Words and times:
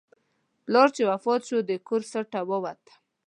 پلار 0.65 0.87
چې 0.95 1.01
وفات 1.11 1.41
شو، 1.49 1.57
د 1.69 1.71
کور 1.87 2.01
سټه 2.11 2.39
ووته. 2.49 2.93